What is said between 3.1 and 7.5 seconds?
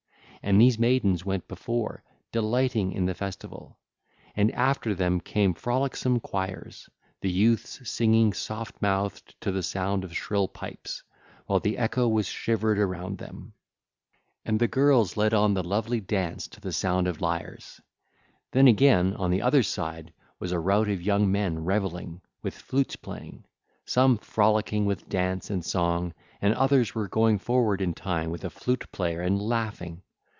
festival; and after them came frolicsome choirs, the